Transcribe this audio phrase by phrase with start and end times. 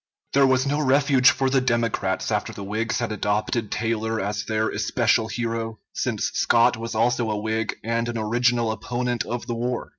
[0.33, 4.67] There was no refuge for the Democrats after the Whigs had adopted Taylor as their
[4.69, 9.89] especial hero, since Scott was also a Whig and an original opponent of the war.